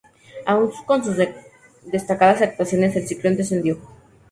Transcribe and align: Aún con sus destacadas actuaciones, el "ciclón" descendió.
Aún 0.47 0.71
con 0.87 1.03
sus 1.03 1.15
destacadas 1.85 2.41
actuaciones, 2.41 2.95
el 2.95 3.07
"ciclón" 3.07 3.37
descendió. 3.37 3.77